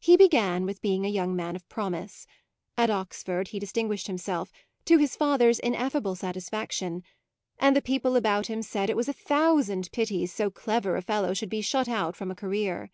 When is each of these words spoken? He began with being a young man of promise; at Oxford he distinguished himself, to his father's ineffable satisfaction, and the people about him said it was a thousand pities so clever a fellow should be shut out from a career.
He 0.00 0.16
began 0.16 0.66
with 0.66 0.82
being 0.82 1.06
a 1.06 1.08
young 1.08 1.36
man 1.36 1.54
of 1.54 1.68
promise; 1.68 2.26
at 2.76 2.90
Oxford 2.90 3.46
he 3.46 3.60
distinguished 3.60 4.08
himself, 4.08 4.50
to 4.86 4.98
his 4.98 5.14
father's 5.14 5.60
ineffable 5.60 6.16
satisfaction, 6.16 7.04
and 7.60 7.76
the 7.76 7.80
people 7.80 8.16
about 8.16 8.48
him 8.48 8.62
said 8.62 8.90
it 8.90 8.96
was 8.96 9.08
a 9.08 9.12
thousand 9.12 9.92
pities 9.92 10.34
so 10.34 10.50
clever 10.50 10.96
a 10.96 11.00
fellow 11.02 11.32
should 11.32 11.48
be 11.48 11.60
shut 11.60 11.88
out 11.88 12.16
from 12.16 12.28
a 12.32 12.34
career. 12.34 12.90